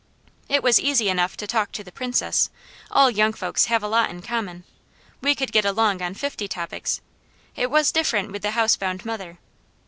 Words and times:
It 0.49 0.63
was 0.63 0.79
easy 0.79 1.09
enough 1.09 1.37
to 1.37 1.45
talk 1.45 1.71
to 1.73 1.83
the 1.83 1.91
Princess 1.91 2.49
all 2.89 3.11
young 3.11 3.33
folks 3.33 3.65
have 3.65 3.83
a 3.83 3.87
lot 3.87 4.09
in 4.09 4.23
common, 4.23 4.63
we 5.21 5.35
could 5.35 5.51
get 5.51 5.63
along 5.63 6.01
on 6.01 6.15
fifty 6.15 6.47
topics; 6.47 7.01
it 7.55 7.69
was 7.69 7.91
different 7.91 8.31
with 8.31 8.41
the 8.41 8.53
housebound 8.53 9.05
mother. 9.05 9.37